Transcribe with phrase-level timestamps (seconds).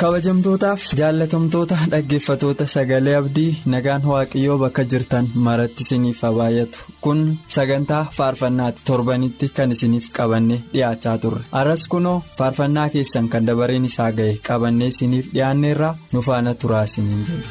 [0.00, 7.20] Kabajamtootaaf jaallatamtoota dhaggeeffatoota sagalee abdii nagaan waaqayyoo bakka jirtan maratti isiniif haa baay'atu kun
[7.56, 14.10] sagantaa faarfannaatti torbanitti kan isiniif qabanne dhiyaachaa turre aras kunoo faarfannaa keessan kan dabareen isaa
[14.20, 17.48] ga'e qabannee isiniif dhiyaanneerraa nu faana turaa isiniin jedhu.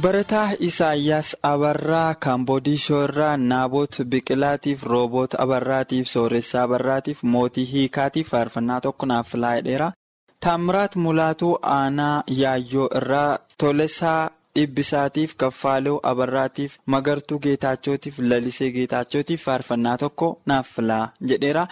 [0.00, 9.06] Barataa isaayyaas abarraa kaamboodiishoo irraa naabot biqilaatiif rooboot abarraatiif sooressaa abarraatiif mootii hiikaatiif faarfannaa tokko
[9.12, 9.88] naaf filaa'edheera
[10.46, 20.28] taamiraat mulaatuu aanaa yaayyoo irraa tolesaa dhibbisaatiif kaffaaluu abarraatiif magartuu geetaachootiif lalisee geetaachootiif faarfannaa tokko
[20.46, 21.66] naaf filaa jedheera.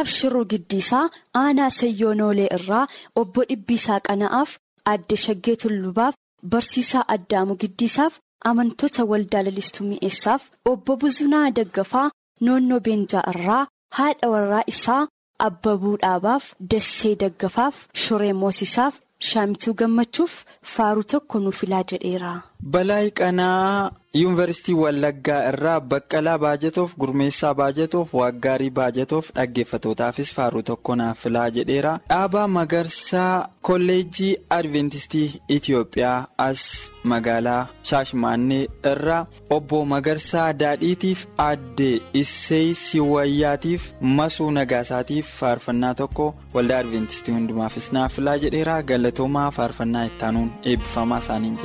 [0.00, 1.06] abshiruu giddiisaa
[1.44, 2.86] aanaa sayyoonoolee irraa
[3.22, 4.50] obbo dhibbiisaa qana'aaf
[4.92, 6.14] adde shaggee tullubaaf.
[6.50, 8.18] Barsiisaa Addaamu Giddiisaaf
[8.50, 12.10] amantoota waldaa lalistuu mi'eessaaf obbo Buzunaa Daggafaa
[12.46, 13.66] noonnoo Beenjaa irraa
[13.98, 15.06] haadha warraa isaa
[15.48, 18.94] Abbabuu Dhaabaaf Dassee Daggafaaf Shoree Moosisaaf
[19.30, 20.40] Shaamituu Gammachuuf
[20.76, 22.32] faaruu tokko nuuf filaa jedheera.
[22.70, 31.18] Balaa qanaa yuunivarsiitii Wallaggaa irraa Baqqalaa Baajatoof Gurmeessaa Baajatoof Waaggaarii Baajatoof dhaggeeffatootaafis faaruu tokko naaf
[31.24, 31.98] filaa jedheera.
[32.10, 36.62] Dhaabaa Magarsaa Kolleejjii Adventistii Itiyoophiyaa as
[37.04, 41.90] magaalaa Shaashmaannee irraa obbo Magarsaa Daadhiitiif Aadde
[42.22, 48.82] Issee Siwayyaatiif Masuu Nagaasaatiif faarfannaa tokko waldaa Adventistii hundumaafis naaf filaa jedheera.
[48.82, 51.58] Galatoomaa faarfannaa ittaanuun eebbifamaa isaaniin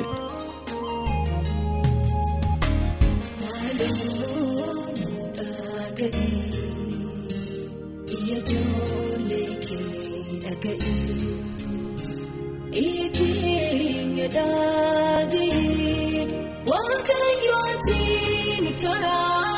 [8.27, 8.57] jedhu.
[8.57, 11.35] Ijoollee kee dhaga'ee
[12.83, 16.23] eeggee dhaagee
[16.71, 17.99] waaqayyooti
[18.66, 19.56] ni toraarame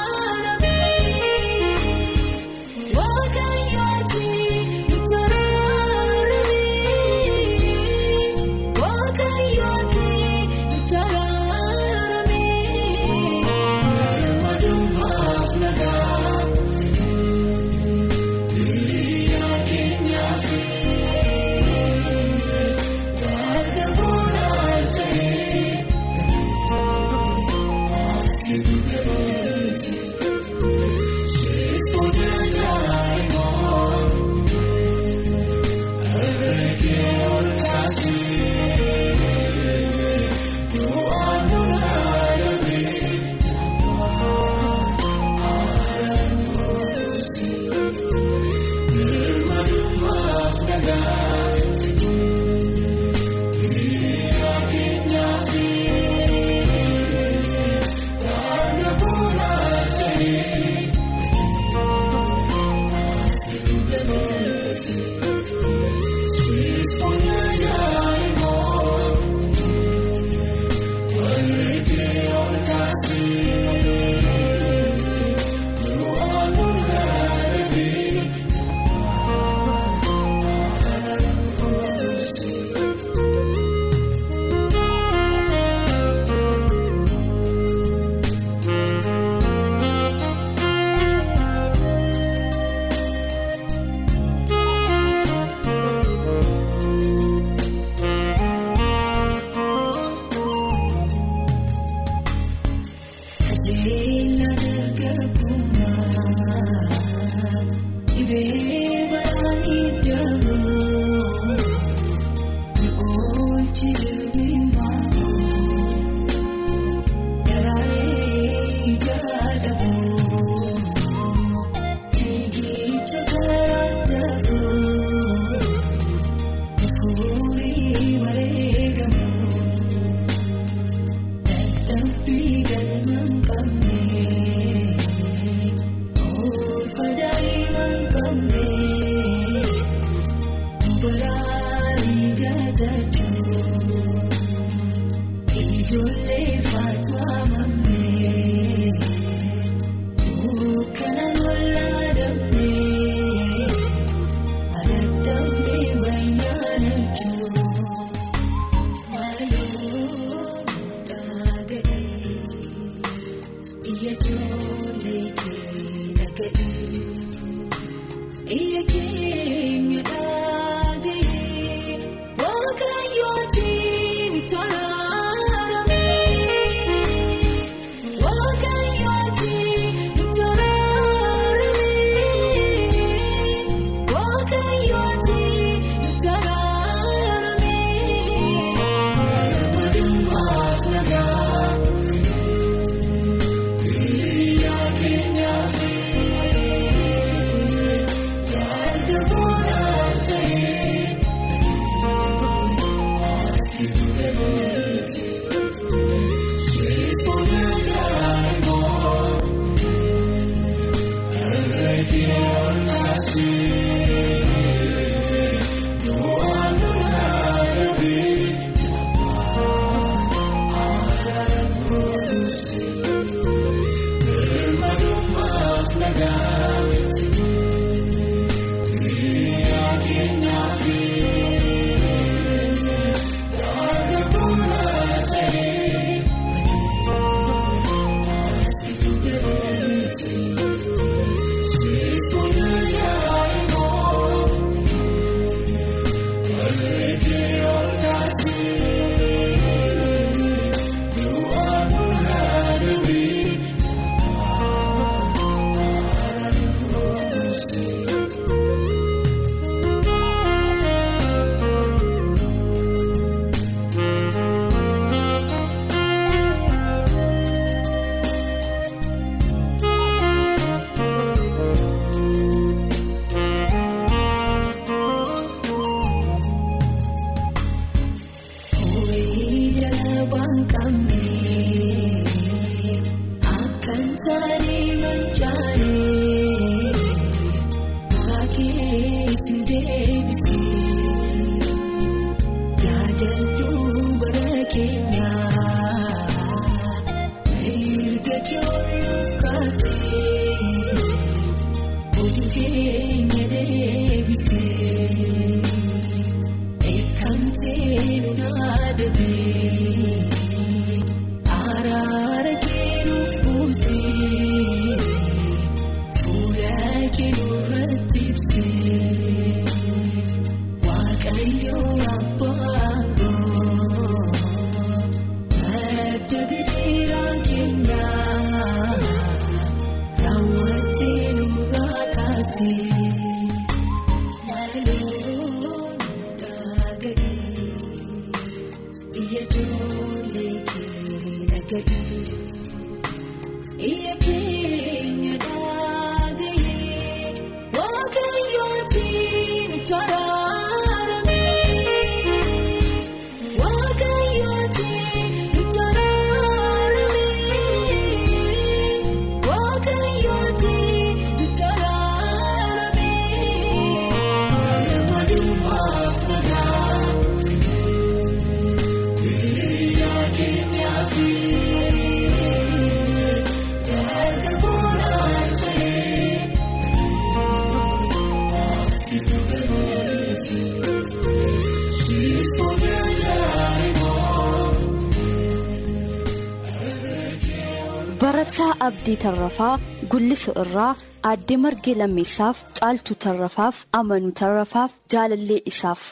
[388.88, 389.80] Abdii Tarrafaa
[390.12, 390.96] Gullisu irraa
[391.30, 396.06] Aadde Margee Lammeessaaf Caaltuu Tarrafaaf Amanuu Tarrafaaf Jaalallee isaaf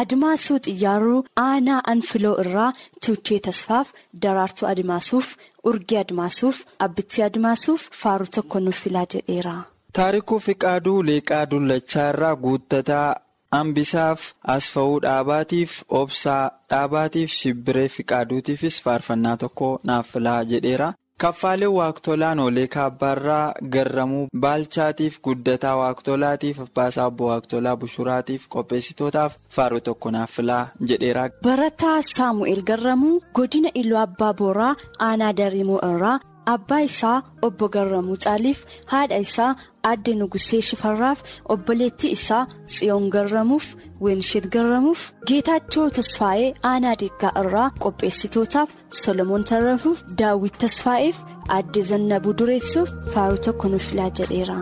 [0.00, 2.72] Adimaasuu Xiyyaaruu Aanaa Anfiloo irraa
[3.06, 3.88] Tuuchee Tasfaaf
[4.22, 5.32] Daraartuu Adimaasuuf
[5.72, 9.56] Urgee Adimaasuuf Abbittii Adimaasuuf Faaruu tokko nuuf filaa jedheera.
[9.92, 13.08] Taarikuu Fiqaaduu Leeqaa Dullachaa irraa guuttataa
[13.52, 20.92] Hambisaaf Asfa'uu Dhaabaatiif Obsaa Dhaabaatiif Shibbiree Fiqaaduutiifis faarfannaa tokko naaf filaa jedheera.
[21.20, 30.10] Kaffaaleen Waaqtolaan Olee Kaabbaarraa Garramuu Baalchaatiif Guddataa Waaqtolaatiif Abbaasaa Obbo Waaqtolaa Bushuraatiif qopheessitootaaf faaruu tokko
[30.10, 31.28] naaf filaa jedheera.
[31.42, 34.74] Barataa Saamu'eel Garramuu godina Iluu Abbaa Booraa
[35.08, 36.18] Aanaa Dariimoo irraa
[36.52, 37.16] abbaa isaa
[37.46, 38.60] obbo Garramuu Caaliif
[38.92, 39.50] haadha isaa
[39.90, 41.22] Aadde Nugusee Shifarraaf
[41.54, 42.42] obboleettii isaa
[42.72, 43.66] Tsiyoon Garramuuf
[44.06, 51.16] Weenisheet Garramuuf Geetaachoo Tasfaa'ee Aanaa Deeggaa irraa qopheessitootaaf Solomoon Tarrafuuf Daawwit Tasfaa'eef
[51.58, 54.60] Aadde Zannabuu Dureessuuf faaruu tokko nuuf filaa jedheera.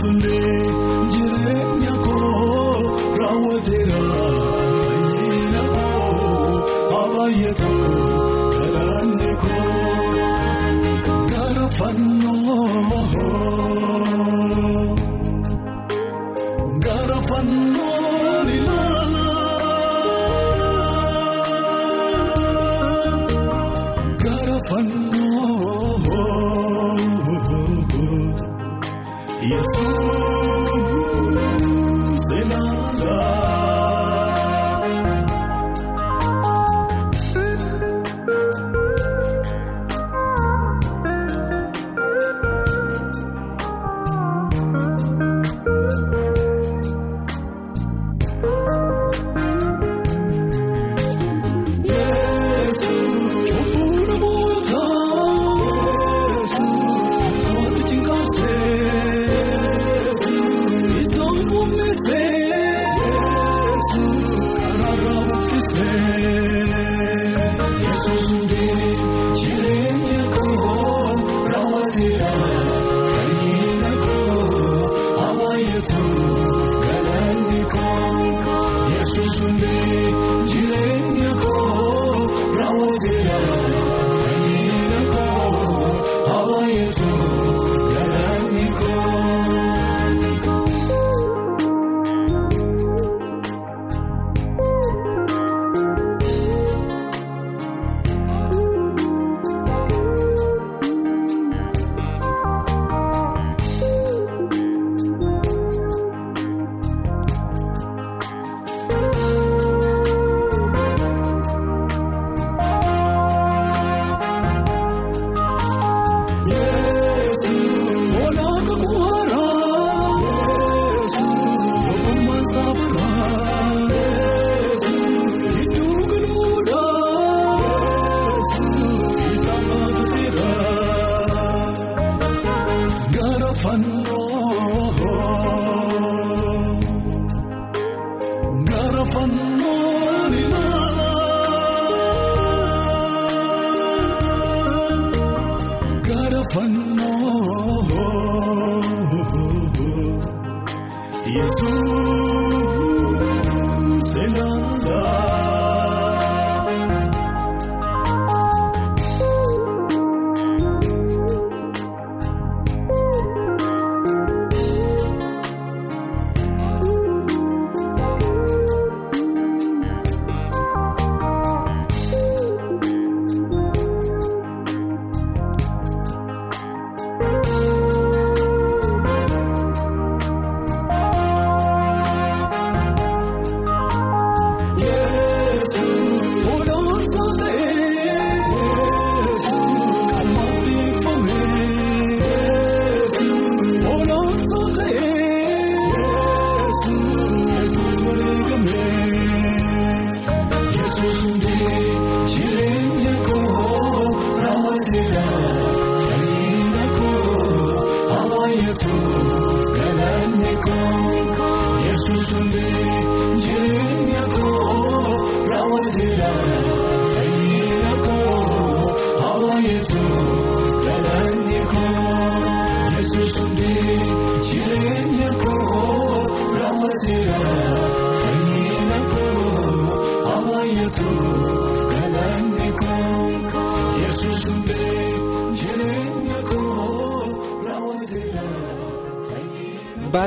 [0.00, 0.47] Jireenya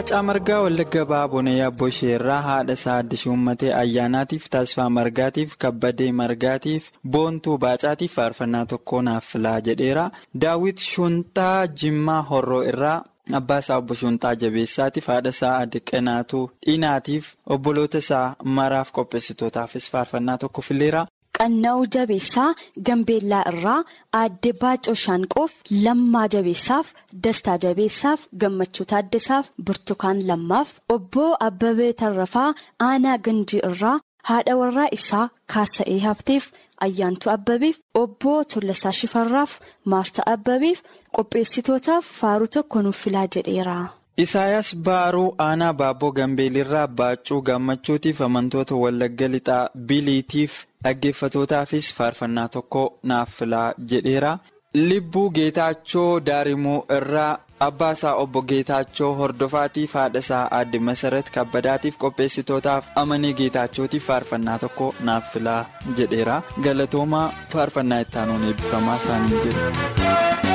[0.01, 6.87] Baacaa Margaa Wallagga Baabonee Abboshee irraa haadha isaa Addis Uummatee ayyaanaatiif taasifaa margaatiif kabbadee margaatiif
[7.15, 10.07] boontuu baacaatiif faarfannaa tokko naaf filaa jedheera.
[10.41, 12.97] Daawit Shuntaa Jimmaa Horroo irraa
[13.41, 20.61] abbaa isaa obbo Shuntaa Jabeessaatiif haadha isaa Adiqanaatuu Dhiinaatiif obboloota isaa maraaf qopheessitootaafis faarfannaa tokko
[20.61, 21.05] fileera.
[21.41, 22.49] Qanna'uu jabeessaa
[22.87, 23.77] Gambeellaa irraa
[24.19, 25.53] aadde Baacoo Shaanqoof
[25.85, 26.91] Lammaa jabeessaaf
[27.27, 32.49] Dastaa jabeessaaf Gammachuu Taaddasaaf Burtukaan Lammaaf Obboo Abbabee Tarrafaa
[32.89, 33.95] Aanaa Ganjii irraa
[34.31, 36.51] haadha warraa isaa Kaasa'ee Hafteef
[36.87, 39.57] Ayyaantuu Abbabeef Obboo Tollasaa Shifarraaf
[39.95, 40.83] Maarta Abbabeef
[41.17, 43.79] qopheessitootaaf faaruu tokko nuuf filaa jedheera.
[44.17, 53.29] Isaayaas Baaruu Aanaa Baabboo Gambeelirraa Baacuu Gammachuutiif amantoota Wallagga Lixaa Biliitiif dhaggeeffatootaafis faarfannaa tokko naaf
[53.37, 54.37] filaa jedheera.
[54.73, 62.85] Libbuu Geetaachoo Daarimuu irraa abbaa isaa obbo Geetaachoo Hordofaatiif haadha isaa aadde Masarat Kabbadaatiif qopheessitootaaf
[63.03, 65.65] amanee Geetaachootiif faarfannaa tokko naaf filaa
[65.97, 66.41] jedheera.
[66.63, 70.50] Galatoomaa faarfannaa ittaanuun eebbifamaa isaanii jedhu.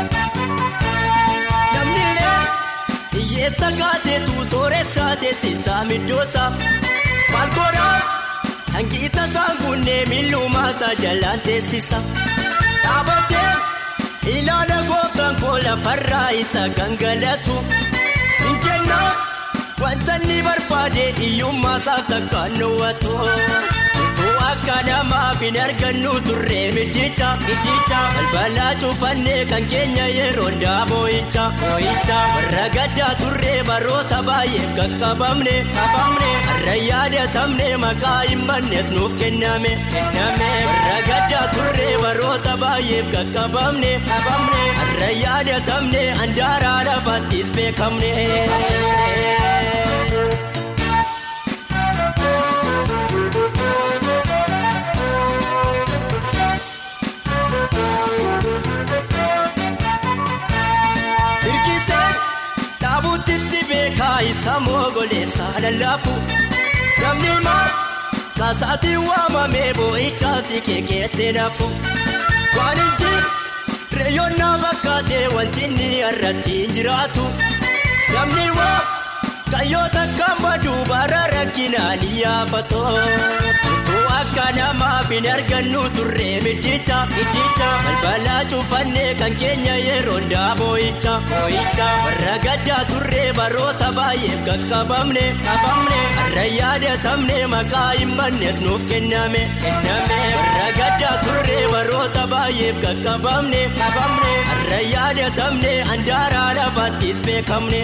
[3.37, 6.51] Hiyyeessa kaaseetu sooressaa teessisaa middoosaa
[7.33, 7.97] maal godhaa
[8.77, 11.99] hangiita saangunnee miillumaasaa jalaan teessisa
[12.85, 13.51] dhaabatee
[14.37, 17.59] ilaala gooftaan koo lafarraa isa gangalatu
[18.41, 19.11] hin kennaa
[19.85, 23.13] wanta inni barbaade hiyyummaasaaf takkaan dhowwatu.
[24.67, 32.65] Akka namaaf hin argannu turree midhicha midhicha balbalaa cufannee kan keenya yeroo ndaaboo'icha boo'icha warra
[32.77, 40.51] gaddaa turree baroota baay'eef qaqqabamne qabamne har'a yaadatamne maqaa hin banneef nuuf kenname kenname.
[40.69, 48.13] Warra gaddaa turree baroota baay'eef qaqqabamne qabamne har'a yaadatamne handaaraa lafaattis beekamne.
[65.67, 66.13] Lallaafu
[67.03, 67.65] namni maa
[68.39, 71.69] kaasaatiin waamamee boo'ichaa si keekeettee naafu
[72.59, 73.13] waan inji
[74.01, 77.25] reeyyonnaa fakkaatee wanti inni irratti jiraatu
[78.15, 78.79] namni waa
[79.55, 82.85] kayyoota kan baduu bara rakkinaan yaafatu
[84.19, 92.35] akka namaaf hin argannu turree midhicha midhicha balbalaa cufannee kan keenya yeroo ndaaboo'icha boo'icha warra
[92.47, 100.21] gaddaa turree baroota baay'eef qaqqabamne qabamne har'a yaadatamne maqaa hin banneef nuuf kenname kenname.
[100.37, 107.83] Warra gaddaa turree baroota baay'eef qaqqabamne qabamne har'a yaadatamne handaaraa lafaattis beekamne.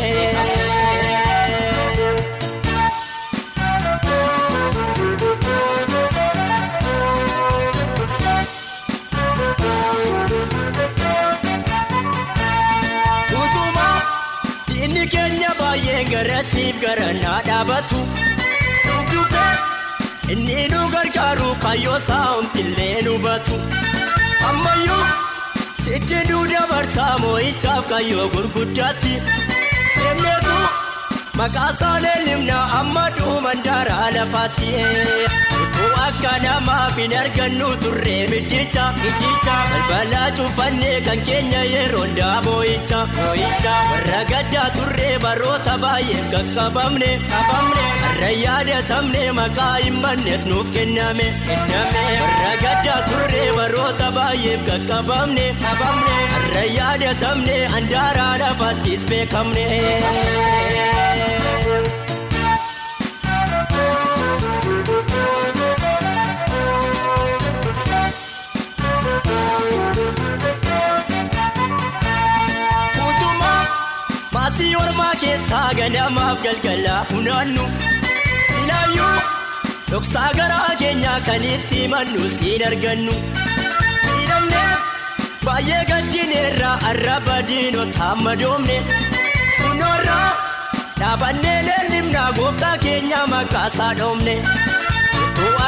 [14.92, 18.00] Inni keenya baay'ee garasiif garanaa dhaabatu
[19.12, 23.56] dhufee inni nu gargaaru kaayyoo saa'umtillee nu batu.
[24.48, 25.00] Ammayyuu
[25.86, 29.14] sichi duuda barsaa moo'ichaaf kayyoo gurguddaatti
[29.96, 30.58] deemneetu
[31.40, 34.70] maqaa isaalee limna amma dhuuman daaraa lafaatti
[36.06, 44.20] akka namaaf hin argannu turree midhicha midhicha balbalaa cufannee kan keenya yeroo ndaaboo'icha moo'icha warra
[44.32, 52.04] gaddaa turree baroota baay'eef qaqqabamne qabamne har'a yaadatamne maqaa hin banneef nuuf kenname kenname.
[52.22, 59.66] Warra gaddaa turree baroota baay'eef qaqqabamne qabamne har'a yaadatamne handaaraa lafaattis beekamne.
[75.52, 77.64] Ormaa keessaa ganamaaf galgalaa funaannu
[78.54, 79.18] sinaayyuu
[79.90, 83.14] dhoksaa garaa keenyaa kan itti himannu siin argannu
[84.06, 84.62] miidhamne
[85.44, 88.78] baay'ee gaddineerraa arraba diinotaa madoomne
[89.60, 90.30] kunoorraa
[91.00, 94.36] dhaabannee leellimnaa gooftaa keenya maqaasaa dhoomne.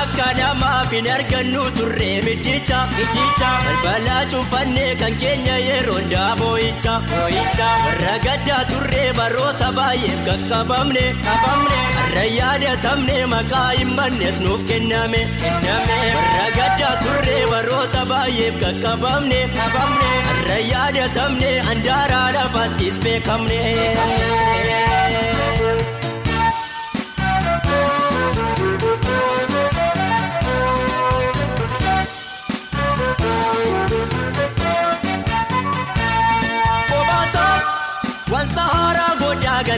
[0.00, 8.14] Akka namaaf hin argannu turree midhicha midhicha balbalaa cufannee kan keenya yeroo ndaaboo'icha boo'icha warra
[8.26, 15.98] gaddaa turree baroota baay'eef qaqqabamne qabamne har'a yaadatamne maqaa hin banneef nuuf kenname kenname.
[16.16, 23.60] Warra gaddaa turree baroota baay'eef qaqqabamne qabamne har'a yaadatamne handaaraa lafaattis beekamne.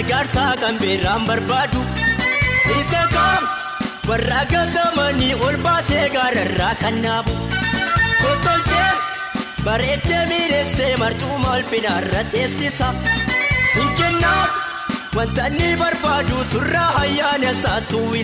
[0.08, 1.80] Gargaarsaa kan beeraan barbaadu
[2.80, 3.42] isa kam
[4.08, 7.34] warra gatamanii ol baasee gaararraa kan naabu
[8.22, 8.92] kottolchee
[9.66, 12.92] bareechee miidheessee marcuma ulfinaarra teessisa
[13.74, 14.62] hin kennaaf
[15.18, 17.78] wanta inni barbaadu surraa ayyaana isaa.
[17.82, 18.14] utuu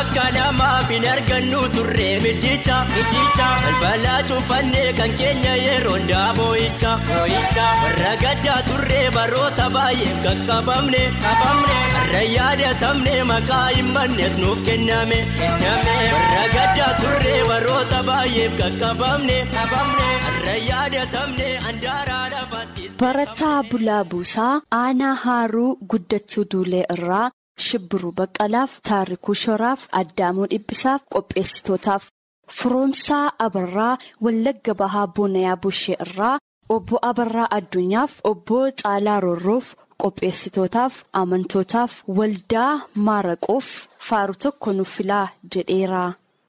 [0.00, 8.12] akka namaaf hin argannu turree midhicha midhicha balbalaa cufannee kan keenya yeroo ndaaboo'icha boo'icha warra
[8.24, 15.18] gaddaa turree baroota baay'eef qaqqabamne qabamne har'a yaadatamne maqaa hin banneef nuuf kenname
[16.14, 22.96] warra gaddaa turree baroota baay'eef qaqqabamne qabamne har'a yaadatamne handaaraa lafaattis.
[23.02, 27.28] Barataa Bulaa Buusaa Aanaa Haaruu Guddachuu Duulee irraa.
[27.66, 32.04] Shibbiruu Baqqalaaf Taarikuu Shoraaf Addaamuu Dhibbisaaf Qopheessitootaaf
[32.58, 36.38] Firoomsaa Abarraa Wallagga Bahaa Boonayaa Bushee irraa
[36.76, 42.72] Obbo Abarraa Addunyaaf Obbo Caalaa Roorroof Qopheessitootaaf Amantootaaf Waldaa
[43.06, 43.68] Maaraqoof
[44.08, 46.04] Faaru tokko nuuf filaa jedheera.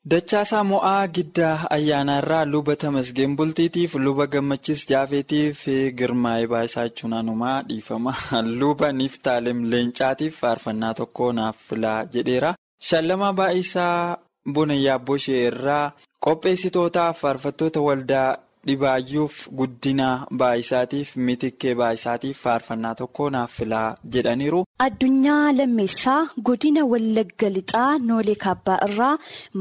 [0.10, 5.60] Dachaasaa mo'aa giddaa ayyaanaarraa luba tamasgeen bultiitiif luba gammachis jaafeetiif
[6.00, 8.14] girmaa'ee baayisaa jechuun anumaa dhiifama
[8.62, 12.54] luba niftaalem leencaatiif faarfannaa tokko naaf filaa jedheera.
[12.88, 14.18] Shallamaa baayisaa
[14.54, 15.92] bonayyaa boshee irraa
[16.26, 18.30] qopheessitootaaf faarfattoota waldaa
[18.68, 20.08] dhibaayyuuf guddina
[20.42, 24.62] baayisaatiif mitikkee baayisaatiif faarfannaa tokko naaf filaa jedhaniiru.
[24.88, 29.14] Addunyaa lammeessaa godina Wallagga Lixaa Noolee Kaabbaa irraa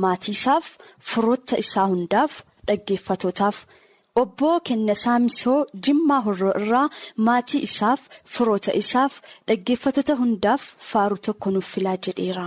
[0.04, 0.66] maatiisaaf
[1.12, 3.56] firoota isaa hundaaf dhaggeeffatootaaf
[4.22, 6.86] obbo Kennasaa Misoo Jimmaa Horroo irraa
[7.28, 8.00] maatii isaaf
[8.36, 12.46] firoota isaaf dhaggeeffattoota hundaaf faaruu tokko nuuf filaa jedheera.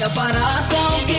[0.00, 1.09] si'imichuu